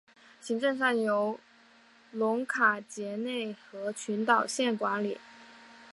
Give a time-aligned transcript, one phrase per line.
[0.41, 1.39] 行政上由
[2.11, 5.19] 庞卡杰内和群岛县管理。